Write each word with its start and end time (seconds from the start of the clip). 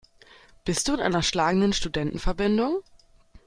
Bist 0.65 0.87
du 0.87 0.95
in 0.95 0.99
einer 0.99 1.21
schlagenden 1.21 1.73
Studentenverbindung? 1.73 2.81